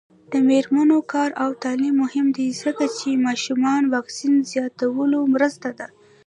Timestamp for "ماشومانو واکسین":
3.25-4.33